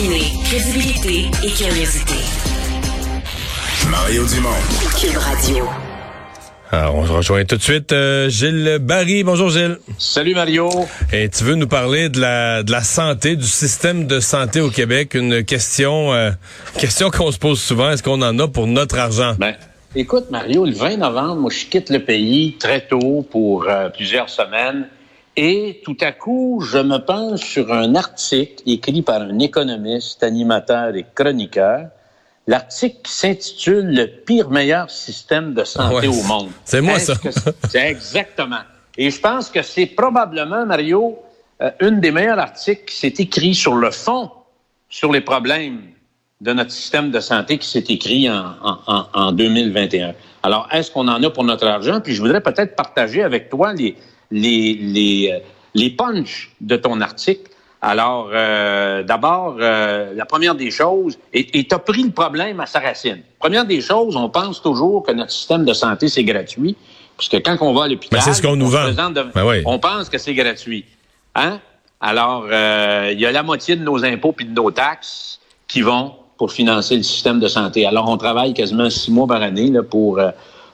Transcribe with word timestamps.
Combiner 0.00 0.32
crédibilité 0.44 1.30
et 1.44 1.50
curiosité. 1.50 2.14
Mario 3.90 4.24
Dumont. 4.24 4.48
Cube 4.98 5.16
Radio. 5.18 5.68
Alors, 6.70 6.94
on 6.94 7.06
se 7.06 7.12
rejoint 7.12 7.44
tout 7.44 7.56
de 7.56 7.62
suite 7.62 7.92
euh, 7.92 8.30
Gilles 8.30 8.78
Barry. 8.80 9.24
Bonjour 9.24 9.50
Gilles. 9.50 9.76
Salut 9.98 10.34
Mario. 10.34 10.70
Et 11.12 11.28
tu 11.28 11.44
veux 11.44 11.54
nous 11.54 11.66
parler 11.66 12.08
de 12.08 12.18
la 12.18 12.62
de 12.62 12.72
la 12.72 12.82
santé, 12.82 13.36
du 13.36 13.44
système 13.44 14.06
de 14.06 14.20
santé 14.20 14.62
au 14.62 14.70
Québec, 14.70 15.12
une 15.14 15.44
question 15.44 16.14
euh, 16.14 16.30
question 16.78 17.10
qu'on 17.10 17.30
se 17.30 17.38
pose 17.38 17.60
souvent, 17.60 17.90
est-ce 17.90 18.02
qu'on 18.02 18.22
en 18.22 18.38
a 18.38 18.48
pour 18.48 18.66
notre 18.66 18.98
argent? 18.98 19.34
Ben, 19.38 19.54
écoute 19.94 20.30
Mario, 20.30 20.64
le 20.64 20.72
20 20.72 20.96
novembre, 20.96 21.36
moi 21.36 21.50
je 21.50 21.66
quitte 21.66 21.90
le 21.90 22.02
pays 22.02 22.56
très 22.58 22.86
tôt 22.86 23.26
pour 23.30 23.68
euh, 23.68 23.90
plusieurs 23.90 24.30
semaines 24.30 24.86
et 25.42 25.80
tout 25.82 25.96
à 26.02 26.12
coup, 26.12 26.60
je 26.70 26.76
me 26.76 26.98
penche 26.98 27.40
sur 27.40 27.72
un 27.72 27.94
article 27.94 28.62
écrit 28.66 29.00
par 29.00 29.22
un 29.22 29.38
économiste, 29.38 30.22
animateur 30.22 30.94
et 30.94 31.06
chroniqueur. 31.14 31.86
L'article 32.46 32.98
s'intitule 33.04 33.94
Le 33.94 34.06
pire 34.06 34.50
meilleur 34.50 34.90
système 34.90 35.54
de 35.54 35.64
santé 35.64 36.08
Ouais, 36.08 36.08
au 36.08 36.22
monde. 36.24 36.50
c'est 36.66 36.82
moi, 36.82 36.98
ça. 36.98 37.14
c'est- 37.70 37.78
exactement. 37.90 38.60
Et 38.98 39.10
je 39.10 39.18
pense 39.18 39.48
que 39.48 39.62
c'est 39.62 39.86
probablement, 39.86 40.66
Mario, 40.66 41.18
euh, 41.62 41.70
une 41.80 42.00
des 42.00 42.10
meilleurs 42.10 42.38
articles 42.38 42.84
qui 42.84 42.96
s'est 42.96 43.14
écrit 43.16 43.54
sur 43.54 43.76
le 43.76 43.90
fond, 43.90 44.30
sur 44.90 45.10
les 45.10 45.22
problèmes 45.22 45.80
de 46.42 46.52
notre 46.52 46.70
système 46.72 47.10
de 47.10 47.20
santé 47.20 47.56
qui 47.56 47.66
s'est 47.68 47.84
écrit 47.88 48.28
en, 48.28 48.44
en, 48.62 48.78
en, 48.86 49.06
en 49.14 49.32
2021. 49.32 50.12
Alors, 50.42 50.68
est-ce 50.70 50.90
qu'on 50.90 51.08
en 51.08 51.22
a 51.22 51.30
pour 51.30 51.44
notre 51.44 51.66
argent? 51.66 52.00
Puis 52.02 52.14
je 52.14 52.20
voudrais 52.20 52.42
peut-être 52.42 52.76
partager 52.76 53.22
avec 53.22 53.48
toi 53.48 53.72
les, 53.72 53.96
les, 54.30 54.74
les, 54.80 55.30
euh, 55.32 55.38
les 55.74 55.90
punchs 55.90 56.50
de 56.60 56.76
ton 56.76 57.00
article. 57.00 57.50
Alors, 57.82 58.28
euh, 58.32 59.02
d'abord, 59.02 59.56
euh, 59.58 60.12
la 60.14 60.26
première 60.26 60.54
des 60.54 60.70
choses, 60.70 61.18
et 61.32 61.64
tu 61.64 61.74
as 61.74 61.78
pris 61.78 62.02
le 62.02 62.10
problème 62.10 62.60
à 62.60 62.66
sa 62.66 62.78
racine. 62.80 63.22
Première 63.38 63.64
des 63.64 63.80
choses, 63.80 64.16
on 64.16 64.28
pense 64.28 64.60
toujours 64.60 65.02
que 65.02 65.12
notre 65.12 65.30
système 65.32 65.64
de 65.64 65.72
santé, 65.72 66.08
c'est 66.08 66.24
gratuit, 66.24 66.76
puisque 67.16 67.42
quand 67.42 67.56
on 67.62 67.72
va 67.72 67.84
à 67.84 67.88
l'hôpital, 67.88 68.18
Ben, 68.18 68.22
c'est 68.22 68.34
ce 68.34 68.42
qu'on 68.42 68.56
nous 68.56 68.66
se 68.70 68.76
vend. 68.76 68.82
présente 68.82 69.14
de- 69.14 69.22
Ben 69.34 69.46
oui. 69.46 69.62
on 69.64 69.78
pense 69.78 70.10
que 70.10 70.18
c'est 70.18 70.34
gratuit. 70.34 70.84
Hein? 71.34 71.58
Alors, 72.02 72.46
euh, 72.50 73.10
il 73.12 73.20
y 73.20 73.24
a 73.26 73.32
la 73.32 73.42
moitié 73.42 73.76
de 73.76 73.82
nos 73.82 74.04
impôts 74.04 74.32
puis 74.32 74.44
de 74.46 74.52
nos 74.54 74.70
taxes 74.70 75.40
qui 75.66 75.80
vont 75.80 76.12
pour 76.36 76.52
financer 76.52 76.96
le 76.96 77.02
système 77.02 77.40
de 77.40 77.48
santé. 77.48 77.86
Alors, 77.86 78.08
on 78.08 78.16
travaille 78.18 78.52
quasiment 78.54 78.88
six 78.90 79.10
mois 79.10 79.26
par 79.26 79.40
année 79.42 79.70
là, 79.70 79.82
pour, 79.82 80.18
euh, 80.18 80.30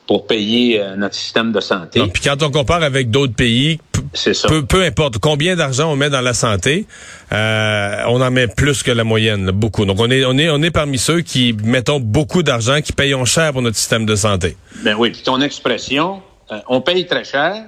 pour 0.07 0.25
payer 0.25 0.79
euh, 0.81 0.95
notre 0.95 1.15
système 1.15 1.51
de 1.51 1.59
santé. 1.59 1.99
Non, 1.99 2.07
Puis 2.07 2.23
quand 2.23 2.41
on 2.41 2.49
compare 2.49 2.81
avec 2.81 3.11
d'autres 3.11 3.33
pays, 3.35 3.77
ça. 4.13 4.47
peu, 4.47 4.65
peu 4.65 4.83
importe 4.83 5.17
combien 5.17 5.55
d'argent 5.57 5.91
on 5.91 5.95
met 5.97 6.09
dans 6.09 6.21
la 6.21 6.33
santé, 6.33 6.85
euh, 7.33 8.03
on 8.07 8.21
en 8.21 8.31
met 8.31 8.47
plus 8.47 8.83
que 8.83 8.91
la 8.91 9.03
moyenne, 9.03 9.51
beaucoup. 9.51 9.85
Donc 9.85 9.99
on 9.99 10.09
est 10.09 10.23
on 10.25 10.37
est 10.37 10.49
on 10.49 10.61
est 10.63 10.71
parmi 10.71 10.97
ceux 10.97 11.21
qui 11.21 11.53
mettons 11.63 11.99
beaucoup 11.99 12.41
d'argent, 12.41 12.79
qui 12.81 12.93
payons 12.93 13.25
cher 13.25 13.51
pour 13.51 13.61
notre 13.61 13.75
système 13.77 14.05
de 14.05 14.15
santé. 14.15 14.55
Ben 14.83 14.95
oui, 14.97 15.11
puis 15.11 15.21
ton 15.23 15.41
expression, 15.41 16.21
euh, 16.51 16.59
on 16.69 16.81
paye 16.81 17.05
très 17.05 17.23
cher. 17.25 17.65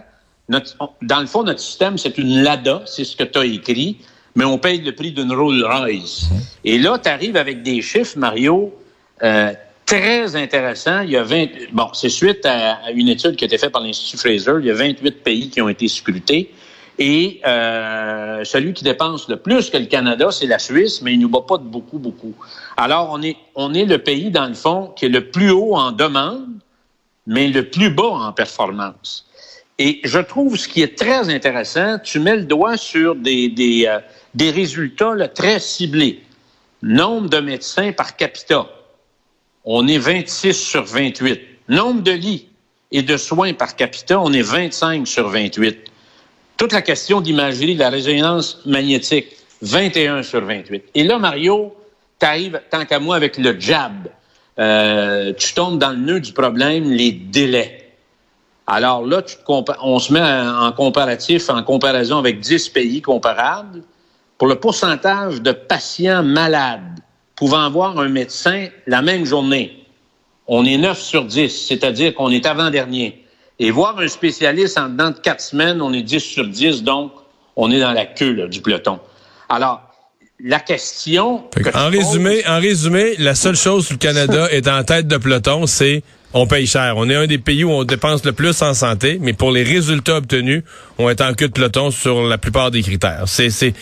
Notre- 0.48 0.76
on- 0.80 0.90
dans 1.02 1.20
le 1.20 1.28
fond, 1.28 1.44
notre 1.44 1.60
système, 1.60 1.98
c'est 1.98 2.18
une 2.18 2.42
LADA, 2.42 2.84
c'est 2.86 3.04
ce 3.04 3.16
que 3.16 3.24
tu 3.26 3.38
as 3.38 3.46
écrit, 3.46 3.98
mais 4.36 4.46
on 4.46 4.58
paye 4.58 4.82
le 4.82 4.94
prix 4.96 5.12
d'une 5.12 5.32
Rolls 5.34 5.64
Royce. 5.64 6.30
Et 6.64 6.78
là, 6.80 6.98
tu 6.98 7.10
arrives 7.10 7.36
avec 7.38 7.62
des 7.64 7.82
chiffres, 7.82 8.18
Mario, 8.18 8.74
euh, 9.24 9.52
très 9.90 10.36
intéressants. 10.36 11.02
Il 11.02 11.10
y 11.10 11.18
a 11.18 11.24
20, 11.24 11.48
bon, 11.72 11.88
c'est 11.94 12.10
suite 12.10 12.46
à, 12.46 12.76
à 12.76 12.92
une 12.92 13.10
étude 13.10 13.36
qui 13.36 13.44
a 13.44 13.48
été 13.48 13.58
faite 13.58 13.72
par 13.72 13.82
l'Institut 13.82 14.18
Fraser. 14.18 14.54
Il 14.60 14.68
y 14.68 14.72
a 14.72 14.76
28 14.76 15.24
pays 15.24 15.50
qui 15.50 15.62
ont 15.62 15.70
été 15.70 15.88
scrutés. 15.88 16.54
Et 17.00 17.42
euh, 17.48 18.44
celui 18.44 18.74
qui 18.74 18.84
dépense 18.84 19.28
le 19.30 19.38
plus 19.38 19.70
que 19.70 19.78
le 19.78 19.86
Canada, 19.86 20.30
c'est 20.32 20.46
la 20.46 20.60
Suisse, 20.60 21.02
mais 21.02 21.14
il 21.14 21.20
nous 21.20 21.30
bat 21.30 21.44
pas 21.48 21.58
de 21.58 21.64
beaucoup, 21.64 21.98
beaucoup. 21.98 22.36
Alors, 22.78 23.10
on 23.12 23.22
est, 23.24 23.38
on 23.56 23.74
est 23.74 23.86
le 23.86 23.98
pays, 23.98 24.30
dans 24.30 24.48
le 24.48 24.54
fond, 24.54 24.94
qui 24.96 25.06
est 25.06 25.10
le 25.10 25.32
plus 25.32 25.50
haut 25.50 25.76
en 25.76 25.92
demande, 25.92 26.46
mais 27.26 27.48
le 27.48 27.68
plus 27.70 27.90
bas 27.90 28.04
en 28.04 28.32
performance. 28.32 29.26
Et 29.80 30.02
je 30.04 30.20
trouve 30.20 30.58
ce 30.58 30.68
qui 30.68 30.84
est 30.84 30.98
très 30.98 31.34
intéressant, 31.34 31.98
tu 32.04 32.20
mets 32.20 32.36
le 32.36 32.44
doigt 32.44 32.78
sur 32.78 33.16
des, 33.16 33.48
des, 33.48 33.86
euh, 33.88 34.00
des 34.36 34.52
résultats 34.52 35.16
là, 35.16 35.30
très 35.30 35.60
ciblés. 35.60 36.22
Nombre 36.84 37.30
de 37.30 37.40
médecins 37.40 37.92
par 37.94 38.18
capita. 38.18 38.68
On 39.72 39.88
est 39.88 40.00
26 40.00 40.56
sur 40.56 40.84
28. 40.84 41.42
Nombre 41.68 42.02
de 42.02 42.12
lits 42.12 42.48
et 42.92 43.04
de 43.04 43.18
soins 43.18 43.54
par 43.54 43.76
capita, 43.76 44.20
on 44.20 44.34
est 44.34 44.42
25 44.42 45.08
sur 45.08 45.30
28. 45.30 45.78
Toute 46.58 46.72
la 46.72 46.82
question 46.82 47.22
d'imagerie, 47.22 47.76
de 47.76 47.80
la 47.80 47.92
résonance 47.92 48.66
magnétique, 48.66 49.28
21 49.62 50.24
sur 50.24 50.44
28. 50.44 50.86
Et 50.96 51.04
là, 51.04 51.20
Mario, 51.20 51.76
tu 52.20 52.26
arrives, 52.26 52.60
tant 52.72 52.84
qu'à 52.84 52.98
moi, 52.98 53.16
avec 53.16 53.38
le 53.38 53.60
jab. 53.60 54.08
Euh, 54.58 55.34
tu 55.38 55.54
tombes 55.54 55.78
dans 55.78 55.92
le 55.92 55.98
nœud 55.98 56.20
du 56.20 56.34
problème, 56.34 56.90
les 56.90 57.12
délais. 57.12 57.92
Alors 58.66 59.06
là, 59.06 59.22
on 59.84 60.00
se 60.00 60.12
met 60.12 60.20
en 60.20 60.72
comparatif, 60.72 61.48
en 61.52 61.62
comparaison 61.62 62.18
avec 62.18 62.40
10 62.40 62.70
pays 62.70 63.04
comparables. 63.04 63.84
Pour 64.40 64.48
le 64.48 64.56
pourcentage 64.56 65.44
de 65.44 65.52
patients 65.52 66.24
malades 66.24 67.00
pouvant 67.40 67.70
voir 67.72 67.98
un 67.98 68.10
médecin 68.10 68.68
la 68.86 69.02
même 69.02 69.26
journée, 69.26 69.86
on 70.46 70.66
est 70.66 70.78
9 70.78 71.00
sur 71.00 71.24
10, 71.24 71.68
c'est-à-dire 71.68 72.14
qu'on 72.14 72.32
est 72.32 72.46
avant-dernier. 72.46 73.24
Et 73.60 73.72
voir 73.72 73.98
un 73.98 74.10
spécialiste 74.10 74.78
en 74.78 74.90
dedans 74.90 75.12
de 75.12 75.20
4 75.20 75.40
semaines, 75.40 75.82
on 75.82 75.94
est 75.94 76.02
10 76.02 76.20
sur 76.20 76.46
10, 76.46 76.84
donc 76.84 77.14
on 77.56 77.72
est 77.72 77.80
dans 77.80 77.94
la 77.94 78.06
queue 78.06 78.34
là, 78.34 78.48
du 78.48 78.60
peloton. 78.62 79.00
Alors, 79.48 79.82
la 80.44 80.60
question... 80.60 81.44
Que, 81.56 81.78
en 81.78 81.90
résumé, 81.90 82.46
en 82.46 82.60
résumé, 82.60 83.16
la 83.20 83.36
seule 83.36 83.56
chose 83.56 83.88
que 83.88 83.94
le 83.94 84.00
Canada 84.00 84.48
est 84.52 84.68
en 84.68 84.84
tête 84.84 85.08
de 85.08 85.16
peloton, 85.16 85.66
c'est 85.66 86.04
on 86.34 86.46
paye 86.46 86.68
cher. 86.68 86.96
On 86.98 87.10
est 87.10 87.16
un 87.16 87.26
des 87.26 87.38
pays 87.38 87.64
où 87.64 87.72
on 87.72 87.86
dépense 87.86 88.26
le 88.26 88.34
plus 88.34 88.62
en 88.62 88.74
santé, 88.74 89.18
mais 89.22 89.32
pour 89.32 89.52
les 89.52 89.64
résultats 89.64 90.18
obtenus, 90.18 90.64
on 90.98 91.10
est 91.10 91.22
en 91.22 91.34
queue 91.34 91.48
de 91.48 91.54
peloton 91.54 91.90
sur 91.90 92.22
la 92.22 92.38
plupart 92.38 92.70
des 92.70 92.84
critères. 92.84 93.24
C'est 93.28 93.50
c'est 93.50 93.74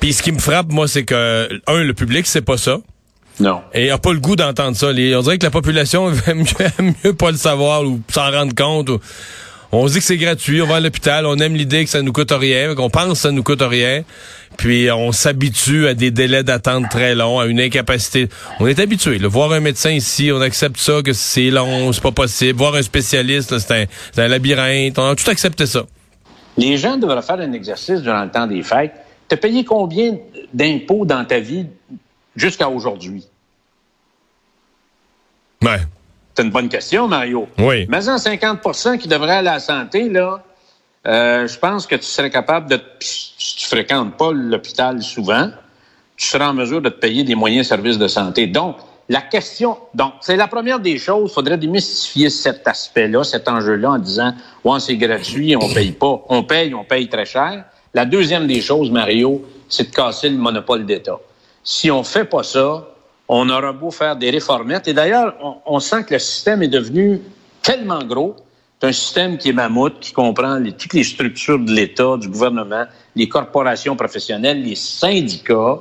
puis 0.00 0.12
ce 0.12 0.22
qui 0.22 0.32
me 0.32 0.38
frappe 0.38 0.68
moi 0.70 0.86
c'est 0.88 1.04
que 1.04 1.48
un 1.66 1.82
le 1.82 1.94
public 1.94 2.26
c'est 2.26 2.42
pas 2.42 2.56
ça 2.58 2.78
Non. 3.40 3.60
et 3.74 3.90
a 3.90 3.98
pas 3.98 4.12
le 4.12 4.20
goût 4.20 4.36
d'entendre 4.36 4.76
ça. 4.76 4.92
Les- 4.92 5.14
on 5.16 5.22
dirait 5.22 5.38
que 5.38 5.44
la 5.46 5.50
population 5.50 6.12
aime 6.26 6.44
mieux, 7.04 7.12
pas 7.14 7.30
le 7.30 7.36
savoir 7.36 7.82
ou 7.84 8.00
s'en 8.12 8.30
rendre 8.30 8.54
compte. 8.54 8.88
ou- 8.90 9.00
on 9.70 9.86
se 9.86 9.92
dit 9.92 9.98
que 9.98 10.04
c'est 10.06 10.16
gratuit, 10.16 10.62
on 10.62 10.66
va 10.66 10.76
à 10.76 10.80
l'hôpital, 10.80 11.26
on 11.26 11.36
aime 11.36 11.54
l'idée 11.54 11.84
que 11.84 11.90
ça 11.90 12.00
nous 12.00 12.10
coûte 12.12 12.32
rien, 12.32 12.74
qu'on 12.74 12.88
pense 12.88 13.08
que 13.12 13.14
ça 13.18 13.30
nous 13.32 13.42
coûte 13.42 13.60
rien, 13.60 14.02
puis 14.56 14.90
on 14.90 15.12
s'habitue 15.12 15.86
à 15.88 15.92
des 15.92 16.10
délais 16.10 16.42
d'attente 16.42 16.88
très 16.88 17.14
longs, 17.14 17.38
à 17.38 17.44
une 17.44 17.60
incapacité. 17.60 18.30
On 18.60 18.66
est 18.66 18.78
habitué. 18.78 19.18
là. 19.18 19.28
Voir 19.28 19.52
un 19.52 19.60
médecin 19.60 19.90
ici, 19.90 20.30
on 20.32 20.40
accepte 20.40 20.78
ça, 20.78 21.02
que 21.04 21.12
c'est 21.12 21.50
long, 21.50 21.92
c'est 21.92 22.02
pas 22.02 22.12
possible. 22.12 22.58
Voir 22.58 22.76
un 22.76 22.82
spécialiste, 22.82 23.58
c'est 23.58 23.82
un, 23.82 23.84
c'est 24.14 24.22
un 24.22 24.28
labyrinthe. 24.28 24.98
On 24.98 25.10
a 25.10 25.14
tout 25.14 25.28
accepté 25.28 25.66
ça. 25.66 25.82
Les 26.56 26.78
gens 26.78 26.96
devraient 26.96 27.20
faire 27.20 27.38
un 27.38 27.52
exercice 27.52 28.00
durant 28.00 28.24
le 28.24 28.30
temps 28.30 28.46
des 28.46 28.62
fêtes. 28.62 28.92
T'as 29.28 29.36
payé 29.36 29.64
combien 29.64 30.16
d'impôts 30.52 31.04
dans 31.04 31.24
ta 31.24 31.38
vie 31.38 31.66
jusqu'à 32.34 32.68
aujourd'hui? 32.68 33.26
Ouais. 35.62 35.80
C'est 36.34 36.44
une 36.44 36.50
bonne 36.50 36.68
question, 36.68 37.08
Mario. 37.08 37.48
Oui. 37.58 37.86
Mais 37.88 38.08
en 38.08 38.16
50 38.16 38.98
qui 38.98 39.08
devraient 39.08 39.38
aller 39.38 39.48
à 39.48 39.54
la 39.54 39.60
santé, 39.60 40.08
là, 40.08 40.42
euh, 41.06 41.46
je 41.46 41.58
pense 41.58 41.86
que 41.86 41.96
tu 41.96 42.04
serais 42.04 42.30
capable 42.30 42.70
de... 42.70 42.80
Si 43.00 43.56
tu 43.56 43.66
fréquentes 43.66 44.16
pas 44.16 44.32
l'hôpital 44.32 45.02
souvent, 45.02 45.50
tu 46.16 46.26
seras 46.26 46.48
en 46.48 46.54
mesure 46.54 46.80
de 46.80 46.88
te 46.88 46.98
payer 46.98 47.24
des 47.24 47.34
moyens 47.34 47.66
services 47.66 47.98
de 47.98 48.08
santé. 48.08 48.46
Donc, 48.46 48.76
la 49.08 49.20
question... 49.20 49.78
Donc, 49.94 50.14
c'est 50.20 50.36
la 50.36 50.48
première 50.48 50.80
des 50.80 50.96
choses. 50.98 51.30
Il 51.30 51.34
faudrait 51.34 51.58
démystifier 51.58 52.30
cet 52.30 52.66
aspect-là, 52.66 53.24
cet 53.24 53.48
enjeu-là, 53.48 53.92
en 53.92 53.98
disant, 53.98 54.32
ouais, 54.64 54.80
c'est 54.80 54.96
gratuit, 54.96 55.56
on 55.56 55.68
paye 55.72 55.92
pas. 55.92 56.24
On 56.28 56.44
paye, 56.44 56.72
on 56.74 56.84
paye 56.84 57.08
très 57.08 57.26
cher. 57.26 57.64
La 57.94 58.04
deuxième 58.04 58.46
des 58.46 58.60
choses, 58.60 58.90
Mario, 58.90 59.44
c'est 59.68 59.90
de 59.90 59.94
casser 59.94 60.28
le 60.28 60.36
monopole 60.36 60.84
d'État. 60.84 61.18
Si 61.64 61.90
on 61.90 62.02
fait 62.02 62.24
pas 62.24 62.42
ça, 62.42 62.86
on 63.28 63.48
aura 63.50 63.72
beau 63.72 63.90
faire 63.90 64.16
des 64.16 64.30
réformettes. 64.30 64.88
Et 64.88 64.94
d'ailleurs, 64.94 65.34
on, 65.66 65.80
sent 65.80 66.04
que 66.04 66.14
le 66.14 66.18
système 66.18 66.62
est 66.62 66.68
devenu 66.68 67.20
tellement 67.62 68.02
gros. 68.02 68.36
C'est 68.80 68.88
un 68.88 68.92
système 68.92 69.38
qui 69.38 69.50
est 69.50 69.52
mammouth, 69.52 70.00
qui 70.00 70.12
comprend 70.12 70.62
toutes 70.78 70.94
les 70.94 71.04
structures 71.04 71.58
de 71.58 71.72
l'État, 71.72 72.16
du 72.16 72.28
gouvernement, 72.28 72.84
les 73.16 73.28
corporations 73.28 73.96
professionnelles, 73.96 74.62
les 74.62 74.76
syndicats, 74.76 75.78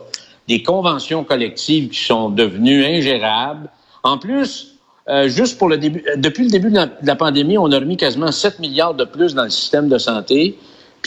des 0.47 0.63
conventions 0.63 1.23
collectives 1.23 1.89
qui 1.89 2.03
sont 2.03 2.29
devenues 2.29 2.83
ingérables. 2.83 3.69
En 4.03 4.17
plus, 4.17 4.77
euh, 5.09 5.29
juste 5.29 5.57
pour 5.57 5.69
le 5.69 5.77
début, 5.77 6.03
euh, 6.09 6.15
depuis 6.17 6.45
le 6.45 6.49
début 6.49 6.69
de 6.69 6.75
la, 6.75 6.85
de 6.87 7.05
la 7.05 7.15
pandémie, 7.15 7.57
on 7.57 7.71
a 7.71 7.79
remis 7.79 7.97
quasiment 7.97 8.31
7 8.31 8.59
milliards 8.59 8.93
de 8.93 9.05
plus 9.05 9.35
dans 9.35 9.43
le 9.43 9.49
système 9.49 9.87
de 9.87 9.97
santé. 9.97 10.57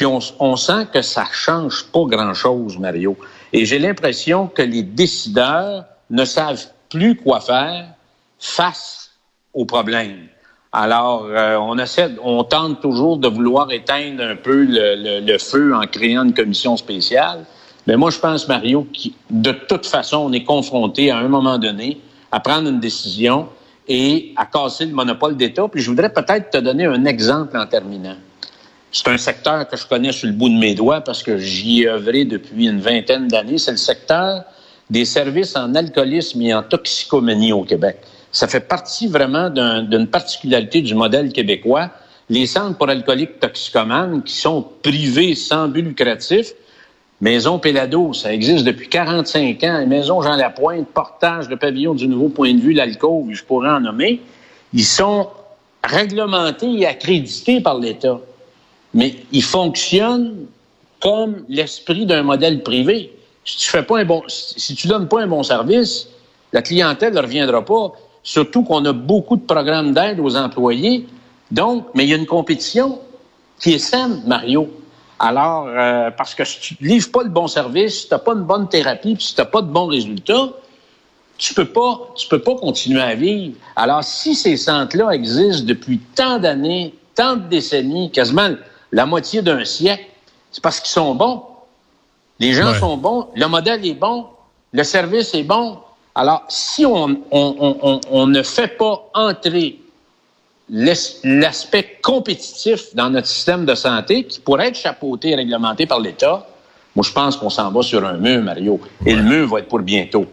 Puis 0.00 0.06
on, 0.06 0.56
sent 0.56 0.86
que 0.94 1.02
ça 1.02 1.26
change 1.30 1.84
pas 1.92 2.04
grand-chose, 2.06 2.78
Mario. 2.78 3.18
Et 3.52 3.66
j'ai 3.66 3.78
l'impression 3.78 4.46
que 4.46 4.62
les 4.62 4.82
décideurs 4.82 5.84
ne 6.08 6.24
savent 6.24 6.64
plus 6.88 7.16
quoi 7.16 7.40
faire 7.40 7.84
face 8.38 9.10
aux 9.52 9.66
problèmes. 9.66 10.28
Alors, 10.72 11.26
euh, 11.26 11.58
on 11.58 11.76
essaie, 11.76 12.12
on 12.24 12.44
tente 12.44 12.80
toujours 12.80 13.18
de 13.18 13.28
vouloir 13.28 13.70
éteindre 13.72 14.22
un 14.22 14.36
peu 14.36 14.64
le 14.70 15.36
feu 15.36 15.74
en 15.74 15.86
créant 15.86 16.24
une 16.24 16.32
commission 16.32 16.78
spéciale. 16.78 17.44
Mais 17.86 17.98
moi, 17.98 18.10
je 18.10 18.20
pense, 18.20 18.48
Mario, 18.48 18.84
que 18.84 19.10
de 19.28 19.52
toute 19.52 19.84
façon, 19.84 20.16
on 20.16 20.32
est 20.32 20.44
confronté 20.44 21.10
à 21.10 21.18
un 21.18 21.28
moment 21.28 21.58
donné 21.58 22.00
à 22.32 22.40
prendre 22.40 22.70
une 22.70 22.80
décision 22.80 23.50
et 23.86 24.32
à 24.36 24.46
casser 24.46 24.86
le 24.86 24.94
monopole 24.94 25.36
d'État. 25.36 25.68
Puis 25.68 25.82
je 25.82 25.90
voudrais 25.90 26.10
peut-être 26.10 26.48
te 26.48 26.56
donner 26.56 26.86
un 26.86 27.04
exemple 27.04 27.58
en 27.58 27.66
terminant. 27.66 28.16
C'est 28.92 29.08
un 29.08 29.18
secteur 29.18 29.68
que 29.68 29.76
je 29.76 29.86
connais 29.86 30.10
sur 30.10 30.26
le 30.26 30.32
bout 30.32 30.48
de 30.48 30.58
mes 30.58 30.74
doigts 30.74 31.00
parce 31.00 31.22
que 31.22 31.38
j'y 31.38 31.82
ai 31.82 31.88
œuvré 31.88 32.24
depuis 32.24 32.66
une 32.66 32.80
vingtaine 32.80 33.28
d'années. 33.28 33.58
C'est 33.58 33.70
le 33.70 33.76
secteur 33.76 34.44
des 34.90 35.04
services 35.04 35.54
en 35.54 35.74
alcoolisme 35.76 36.42
et 36.42 36.52
en 36.52 36.64
toxicomanie 36.64 37.52
au 37.52 37.62
Québec. 37.62 37.98
Ça 38.32 38.48
fait 38.48 38.60
partie 38.60 39.06
vraiment 39.06 39.48
d'une 39.48 40.08
particularité 40.08 40.82
du 40.82 40.94
modèle 40.94 41.32
québécois. 41.32 41.90
Les 42.28 42.46
centres 42.46 42.76
pour 42.78 42.88
alcooliques 42.88 43.38
toxicomanes 43.38 44.22
qui 44.24 44.34
sont 44.34 44.66
privés 44.82 45.34
sans 45.36 45.68
but 45.68 45.82
lucratif, 45.82 46.52
Maison 47.20 47.58
Pélado, 47.58 48.14
ça 48.14 48.32
existe 48.32 48.64
depuis 48.64 48.88
45 48.88 49.62
ans. 49.64 49.86
Maison 49.86 50.22
Jean 50.22 50.36
Lapointe, 50.36 50.88
Portage, 50.88 51.48
le 51.50 51.56
pavillon 51.56 51.94
du 51.94 52.08
nouveau 52.08 52.30
point 52.30 52.54
de 52.54 52.60
vue, 52.60 52.72
l'alcool, 52.72 53.24
je 53.30 53.44
pourrais 53.44 53.68
en 53.68 53.80
nommer. 53.80 54.20
Ils 54.72 54.84
sont 54.84 55.28
réglementés 55.84 56.72
et 56.80 56.86
accrédités 56.86 57.60
par 57.60 57.78
l'État. 57.78 58.20
Mais 58.94 59.16
ils 59.32 59.42
fonctionnent 59.42 60.46
comme 61.00 61.44
l'esprit 61.48 62.06
d'un 62.06 62.22
modèle 62.22 62.62
privé. 62.62 63.16
Si 63.44 63.56
tu 63.56 63.70
fais 63.70 63.82
pas 63.82 63.98
un 63.98 64.04
bon, 64.04 64.22
si 64.28 64.74
tu 64.74 64.86
donnes 64.86 65.08
pas 65.08 65.22
un 65.22 65.26
bon 65.26 65.42
service, 65.42 66.08
la 66.52 66.62
clientèle 66.62 67.14
ne 67.14 67.20
reviendra 67.20 67.64
pas. 67.64 67.92
Surtout 68.22 68.62
qu'on 68.62 68.84
a 68.84 68.92
beaucoup 68.92 69.36
de 69.36 69.42
programmes 69.42 69.92
d'aide 69.92 70.20
aux 70.20 70.36
employés. 70.36 71.06
Donc, 71.50 71.86
mais 71.94 72.04
il 72.04 72.10
y 72.10 72.12
a 72.12 72.16
une 72.16 72.26
compétition 72.26 72.98
qui 73.60 73.74
est 73.74 73.78
saine, 73.78 74.22
Mario. 74.26 74.68
Alors, 75.18 75.66
euh, 75.68 76.10
parce 76.10 76.34
que 76.34 76.44
si 76.44 76.60
tu 76.60 76.76
ne 76.80 76.88
livres 76.88 77.10
pas 77.10 77.22
le 77.22 77.28
bon 77.28 77.46
service, 77.46 78.02
si 78.02 78.08
tu 78.08 78.14
n'as 78.14 78.18
pas 78.18 78.32
une 78.32 78.44
bonne 78.44 78.68
thérapie, 78.68 79.14
puis 79.14 79.24
si 79.24 79.34
tu 79.34 79.40
n'as 79.40 79.46
pas 79.46 79.62
de 79.62 79.66
bons 79.66 79.86
résultats, 79.86 80.50
tu 81.36 81.54
peux 81.54 81.66
pas, 81.66 82.12
tu 82.16 82.28
peux 82.28 82.38
pas 82.38 82.54
continuer 82.56 83.00
à 83.00 83.14
vivre. 83.14 83.54
Alors, 83.76 84.04
si 84.04 84.34
ces 84.34 84.56
centres-là 84.56 85.10
existent 85.10 85.64
depuis 85.66 85.98
tant 86.14 86.38
d'années, 86.38 86.94
tant 87.14 87.36
de 87.36 87.48
décennies, 87.48 88.10
quasiment 88.10 88.50
la 88.92 89.06
moitié 89.06 89.42
d'un 89.42 89.64
siècle, 89.64 90.04
c'est 90.50 90.62
parce 90.62 90.80
qu'ils 90.80 90.90
sont 90.90 91.14
bons. 91.14 91.42
Les 92.38 92.52
gens 92.52 92.72
sont 92.74 92.96
bons, 92.96 93.28
le 93.36 93.46
modèle 93.46 93.84
est 93.86 93.94
bon, 93.94 94.26
le 94.72 94.82
service 94.82 95.34
est 95.34 95.42
bon. 95.42 95.78
Alors, 96.14 96.44
si 96.48 96.86
on, 96.86 97.20
on, 97.30 97.78
on, 97.82 98.00
on 98.10 98.26
ne 98.26 98.42
fait 98.42 98.76
pas 98.78 99.08
entrer 99.14 99.78
l'aspect 100.70 101.98
compétitif 102.02 102.94
dans 102.94 103.10
notre 103.10 103.26
système 103.26 103.66
de 103.66 103.74
santé 103.74 104.24
qui 104.24 104.40
pourrait 104.40 104.68
être 104.68 104.76
chapeauté 104.76 105.30
et 105.30 105.34
réglementé 105.34 105.86
par 105.86 106.00
l'État, 106.00 106.46
moi, 106.96 107.04
je 107.06 107.12
pense 107.12 107.36
qu'on 107.36 107.50
s'en 107.50 107.70
va 107.70 107.82
sur 107.82 108.04
un 108.04 108.14
mur, 108.14 108.42
Mario. 108.42 108.80
Et 109.06 109.14
le 109.14 109.22
mur 109.22 109.48
va 109.48 109.60
être 109.60 109.68
pour 109.68 109.78
bientôt. 109.80 110.26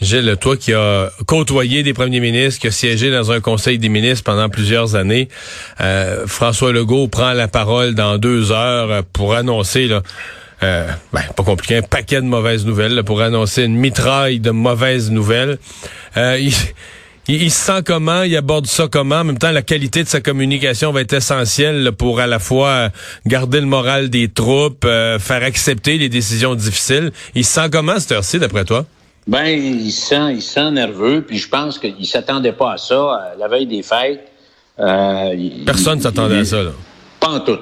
Gilles, 0.00 0.36
toi 0.40 0.56
qui 0.56 0.72
as 0.72 1.10
côtoyé 1.26 1.82
des 1.82 1.92
premiers 1.92 2.20
ministres, 2.20 2.60
qui 2.60 2.66
a 2.66 2.70
siégé 2.70 3.10
dans 3.10 3.30
un 3.30 3.40
conseil 3.40 3.78
des 3.78 3.88
ministres 3.88 4.24
pendant 4.24 4.48
plusieurs 4.48 4.96
années, 4.96 5.28
euh, 5.80 6.26
François 6.26 6.72
Legault 6.72 7.08
prend 7.08 7.32
la 7.32 7.48
parole 7.48 7.94
dans 7.94 8.18
deux 8.18 8.50
heures 8.50 9.04
pour 9.12 9.34
annoncer, 9.34 9.86
là, 9.86 10.02
euh, 10.62 10.88
ben, 11.12 11.22
pas 11.36 11.42
compliqué, 11.42 11.76
un 11.76 11.82
paquet 11.82 12.20
de 12.20 12.26
mauvaises 12.26 12.64
nouvelles, 12.64 13.02
pour 13.04 13.20
annoncer 13.20 13.64
une 13.64 13.76
mitraille 13.76 14.40
de 14.40 14.50
mauvaises 14.50 15.10
nouvelles. 15.10 15.58
Euh, 16.16 16.38
il, 16.40 16.52
il, 17.28 17.50
se 17.50 17.66
sent 17.66 17.82
comment, 17.84 18.22
il 18.22 18.36
aborde 18.36 18.66
ça 18.66 18.88
comment? 18.90 19.20
En 19.20 19.24
même 19.24 19.38
temps, 19.38 19.50
la 19.50 19.62
qualité 19.62 20.02
de 20.04 20.08
sa 20.08 20.20
communication 20.20 20.92
va 20.92 21.00
être 21.00 21.12
essentielle 21.12 21.92
pour 21.96 22.20
à 22.20 22.26
la 22.26 22.38
fois 22.38 22.90
garder 23.26 23.60
le 23.60 23.66
moral 23.66 24.10
des 24.10 24.28
troupes, 24.28 24.84
euh, 24.84 25.18
faire 25.18 25.42
accepter 25.42 25.98
les 25.98 26.08
décisions 26.08 26.54
difficiles. 26.54 27.12
Il 27.34 27.44
se 27.44 27.54
sent 27.54 27.70
comment 27.70 27.98
cette 27.98 28.12
heure-ci, 28.12 28.38
d'après 28.38 28.64
toi? 28.64 28.86
Ben, 29.26 29.46
il 29.46 29.92
se 29.92 30.08
sent, 30.08 30.32
il 30.34 30.42
sent 30.42 30.70
nerveux, 30.72 31.22
puis 31.22 31.38
je 31.38 31.48
pense 31.48 31.78
qu'il 31.78 32.06
s'attendait 32.06 32.52
pas 32.52 32.72
à 32.72 32.76
ça 32.76 32.94
euh, 32.94 33.34
la 33.38 33.48
veille 33.48 33.66
des 33.66 33.82
fêtes. 33.82 34.28
Euh, 34.80 35.64
Personne 35.64 35.98
ne 35.98 36.02
s'attendait 36.02 36.38
à 36.38 36.44
ça, 36.44 36.62
là. 36.62 36.70
Pas 37.20 37.28
en 37.28 37.40
tout. 37.40 37.58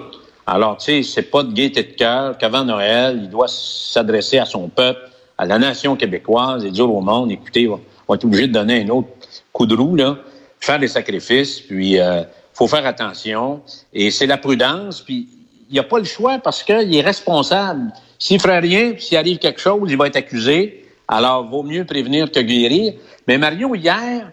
Alors, 0.46 0.78
tu 0.78 0.86
sais, 0.86 1.02
c'est 1.02 1.30
pas 1.30 1.42
de 1.42 1.52
gaieté 1.52 1.82
de 1.82 1.92
cœur 1.92 2.38
qu'avant 2.38 2.64
Noël, 2.64 3.20
il 3.22 3.28
doit 3.28 3.46
s'adresser 3.48 4.38
à 4.38 4.46
son 4.46 4.68
peuple, 4.68 5.00
à 5.36 5.44
la 5.44 5.58
nation 5.58 5.96
québécoise 5.96 6.64
et 6.64 6.70
dire 6.70 6.90
au 6.90 7.00
monde, 7.00 7.30
écoutez, 7.30 7.68
on 7.68 7.78
va 8.08 8.14
être 8.14 8.24
obligé 8.24 8.48
de 8.48 8.52
donner 8.52 8.82
un 8.82 8.88
autre 8.88 9.08
coup 9.52 9.66
de 9.66 9.74
roue, 9.74 9.96
là, 9.96 10.16
faire 10.58 10.78
des 10.78 10.88
sacrifices, 10.88 11.60
puis 11.60 12.00
euh, 12.00 12.22
faut 12.54 12.68
faire 12.68 12.86
attention. 12.86 13.60
Et 13.92 14.10
c'est 14.10 14.26
la 14.26 14.38
prudence, 14.38 15.02
puis 15.02 15.28
il 15.68 15.74
n'y 15.74 15.78
a 15.78 15.84
pas 15.84 15.98
le 15.98 16.04
choix 16.04 16.38
parce 16.38 16.62
qu'il 16.62 16.96
est 16.96 17.02
responsable. 17.02 17.92
S'il 18.18 18.40
ferait 18.40 18.58
rien, 18.60 18.94
s'il 18.98 19.18
arrive 19.18 19.38
quelque 19.38 19.60
chose, 19.60 19.88
il 19.90 19.96
va 19.96 20.06
être 20.06 20.16
accusé. 20.16 20.79
Alors, 21.12 21.44
vaut 21.44 21.64
mieux 21.64 21.84
prévenir 21.84 22.30
que 22.30 22.38
guérir. 22.38 22.94
Mais 23.26 23.36
Mario, 23.36 23.74
hier, 23.74 24.30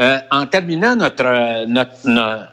euh, 0.00 0.18
en 0.32 0.44
terminant 0.46 0.96
notre, 0.96 1.66
notre, 1.66 2.08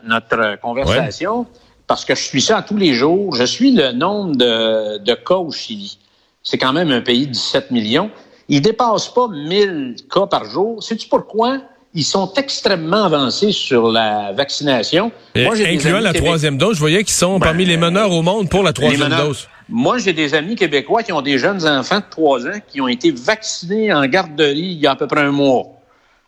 notre, 0.06 0.62
conversation, 0.62 1.48
parce 1.88 2.06
que 2.06 2.14
je 2.14 2.22
suis 2.22 2.42
ça 2.42 2.62
tous 2.62 2.78
les 2.78 2.94
jours, 2.94 3.36
je 3.36 3.44
suis 3.44 3.72
le 3.72 3.92
nombre 3.92 4.36
de, 4.36 5.00
de 5.00 5.14
cas 5.16 5.38
au 5.38 5.52
Chili. 5.52 5.98
C'est 6.44 6.60
quand 6.60 6.72
même 6.72 6.92
un 6.92 7.02
pays 7.02 7.26
de 7.26 7.32
17 7.32 7.72
millions. 7.72 8.12
Il 8.48 8.62
dépasse 8.62 9.10
pas 9.10 9.28
1000 9.28 9.96
cas 10.14 10.28
par 10.28 10.46
jour. 10.46 10.84
Sais-tu 10.84 11.08
pourquoi? 11.08 11.58
ils 11.96 12.04
sont 12.04 12.34
extrêmement 12.36 13.04
avancés 13.04 13.52
sur 13.52 13.92
la 13.92 14.32
vaccination. 14.32 15.12
Moi, 15.36 15.56
incluant 15.66 16.00
la 16.00 16.14
troisième 16.14 16.58
dose, 16.58 16.76
je 16.76 16.80
voyais 16.80 17.04
qu'ils 17.04 17.14
sont 17.14 17.40
parmi 17.40 17.66
les 17.66 17.78
meneurs 17.78 18.12
au 18.12 18.22
monde 18.22 18.50
pour 18.50 18.64
la 18.64 18.74
troisième 18.74 19.10
dose. 19.10 19.48
Moi, 19.76 19.98
j'ai 19.98 20.14
des 20.14 20.36
amis 20.36 20.54
québécois 20.54 21.02
qui 21.02 21.12
ont 21.14 21.24
des 21.24 21.40
jeunes 21.40 21.68
enfants 21.68 21.98
de 21.98 22.06
3 22.08 22.46
ans 22.46 22.60
qui 22.68 22.80
ont 22.80 22.88
été 22.88 23.10
vaccinés 23.10 23.92
en 23.92 24.06
garderie 24.06 24.60
il 24.60 24.80
y 24.80 24.86
a 24.86 24.92
à 24.92 24.96
peu 24.96 25.08
près 25.08 25.22
un 25.22 25.32
mois. 25.32 25.66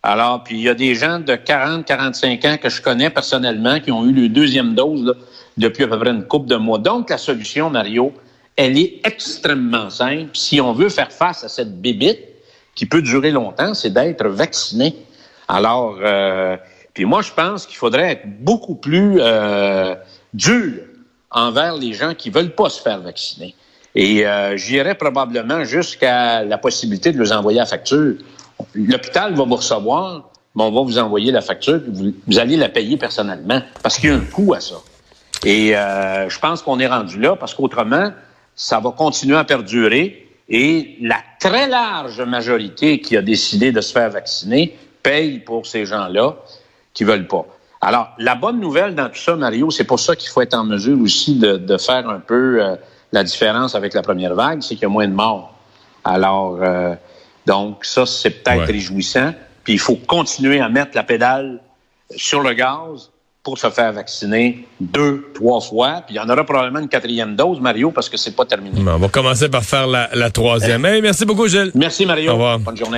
Alors, 0.01 0.44
puis 0.44 0.56
il 0.57 0.63
y 0.63 0.68
a 0.68 0.74
des 0.74 0.95
gens 0.95 1.19
de 1.19 1.36
40, 1.36 1.86
45 1.86 2.45
ans 2.45 2.57
que 2.59 2.69
je 2.69 2.81
connais 2.81 3.12
personnellement 3.12 3.80
qui 3.80 3.92
ont 3.92 4.03
eu 4.03 4.13
le 4.13 4.30
deuxième 4.30 4.74
dose 4.74 5.15
depuis 5.57 5.83
à 5.83 5.88
peu 5.88 6.00
près 6.00 6.09
une 6.09 6.24
couple 6.24 6.47
de 6.47 6.56
mois. 6.56 6.80
Donc, 6.80 7.12
la 7.12 7.19
solution, 7.19 7.69
Mario, 7.69 8.13
elle 8.56 8.80
est 8.80 9.06
extrêmement 9.06 9.92
simple. 9.92 10.31
Si 10.33 10.59
on 10.59 10.74
veut 10.74 10.89
faire 10.89 11.12
face 11.12 11.44
à 11.44 11.47
cette 11.47 11.80
bébite 11.80 12.21
qui 12.74 12.88
peut 12.88 13.03
durer 13.03 13.30
longtemps, 13.30 13.75
c'est 13.75 13.92
d'être 13.92 14.27
vacciné. 14.27 14.95
Alors, 15.47 16.00
euh, 16.01 16.57
puis 16.95 17.06
moi, 17.06 17.21
je 17.21 17.31
pense 17.31 17.68
qu'il 17.68 17.77
faudrait 17.77 18.13
être 18.13 18.44
beaucoup 18.44 18.74
plus 18.74 19.18
euh, 19.19 19.94
dur 20.33 20.81
envers 21.36 21.76
les 21.76 21.94
gens 21.94 22.16
qui 22.16 22.32
veulent 22.32 22.56
pas 22.56 22.70
se 22.70 22.82
faire 22.82 23.00
vacciner. 23.02 23.54
Et 23.94 24.26
euh, 24.26 24.58
j'irais 24.58 24.96
probablement 24.96 25.64
jusqu'à 25.64 26.44
la 26.44 26.57
possibilité 26.57 27.12
de 27.12 27.21
les 27.21 27.31
envoyer 27.31 27.59
la 27.59 27.66
facture. 27.66 28.16
L'hôpital 28.74 29.36
va 29.36 29.44
vous 29.44 29.56
recevoir, 29.56 30.30
mais 30.56 30.64
on 30.64 30.71
va 30.71 30.81
vous 30.81 30.98
envoyer 30.98 31.31
la 31.31 31.42
facture, 31.42 31.81
puis 31.81 32.16
vous, 32.26 32.40
allez 32.40 32.57
la 32.57 32.69
payer 32.69 32.98
personnellement, 32.98 33.62
parce 33.83 34.00
qu'il 34.00 34.09
y 34.09 34.14
a 34.14 34.16
un 34.16 34.21
coût 34.21 34.54
à 34.54 34.62
ça. 34.62 34.76
Et 35.45 35.76
euh, 35.76 36.30
je 36.30 36.40
pense 36.40 36.62
qu'on 36.62 36.80
est 36.80 36.88
rendu 36.88 37.19
là, 37.19 37.36
parce 37.36 37.54
qu'autrement, 37.54 38.12
ça 38.56 38.80
va 38.80 38.92
continuer 38.92 39.38
à 39.38 39.44
perdurer. 39.44 40.28
Et 40.48 40.98
la 41.02 41.18
très 41.40 41.68
large 41.68 42.21
majorité 42.21 43.02
qui 43.02 43.18
a 43.18 43.21
décidé 43.21 43.71
de 43.71 43.81
se 43.81 43.92
faire 43.92 44.09
vacciner 44.09 44.78
paye 45.04 45.40
pour 45.40 45.68
ces 45.68 45.86
gens-là 45.86 46.36
qui 46.94 47.04
veulent 47.04 47.28
pas. 47.28 47.45
Alors, 47.85 48.09
la 48.18 48.33
bonne 48.33 48.59
nouvelle 48.59 48.95
dans 48.95 49.09
tout 49.09 49.19
ça, 49.19 49.35
Mario, 49.35 49.69
c'est 49.69 49.83
pour 49.83 49.99
ça 49.99 50.15
qu'il 50.15 50.30
faut 50.30 50.42
être 50.42 50.56
en 50.56 50.63
mesure 50.63 50.99
aussi 50.99 51.37
de, 51.37 51.77
faire 51.77 52.09
un 52.09 52.19
peu 52.19 52.57
euh, 52.59 52.75
la 53.11 53.23
différence 53.23 53.75
avec 53.75 53.94
la 53.94 54.01
première 54.01 54.33
vague, 54.33 54.63
c'est 54.63 54.73
qu'il 54.73 54.81
y 54.81 54.85
a 54.85 54.89
moins 54.89 55.07
de 55.07 55.13
morts. 55.13 55.54
Alors, 56.04 56.57
euh, 56.63 56.95
donc, 57.45 57.85
ça, 57.85 58.07
c'est 58.07 58.31
peut-être 58.31 58.65
réjouissant. 58.65 59.35
Puis, 59.63 59.73
il 59.73 59.80
faut 59.80 59.97
continuer 59.97 60.59
à 60.59 60.68
mettre 60.68 60.95
la 60.95 61.04
pédale 61.04 61.61
sur 62.15 62.42
le 62.42 62.54
gaz 62.54 63.11
pour 63.44 63.59
se 63.59 63.69
faire 63.69 63.94
vacciner 63.94 64.68
deux, 64.80 65.31
trois 65.35 65.61
fois. 65.61 66.01
Puis 66.07 66.15
il 66.15 66.18
y 66.18 66.19
en 66.19 66.27
aura 66.27 66.44
probablement 66.44 66.80
une 66.80 66.89
quatrième 66.89 67.35
dose, 67.35 67.59
Mario, 67.59 67.92
parce 67.92 68.09
que 68.09 68.18
c'est 68.18 68.35
pas 68.35 68.45
terminé. 68.45 68.81
on 68.81 68.97
va 68.97 69.07
commencer 69.07 69.49
par 69.49 69.63
faire 69.63 69.85
la, 69.85 70.30
troisième. 70.31 70.81
merci 70.81 71.25
beaucoup, 71.25 71.47
Gilles. 71.47 71.71
Merci, 71.75 72.07
Mario. 72.07 72.31
Au 72.31 72.33
revoir. 72.33 72.57
Bonne 72.59 72.75
journée. 72.75 72.94